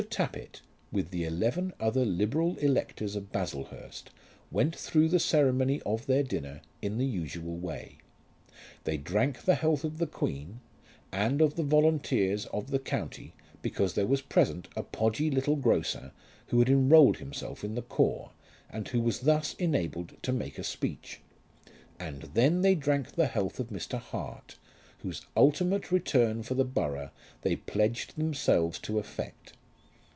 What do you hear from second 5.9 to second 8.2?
their dinner in the usual way.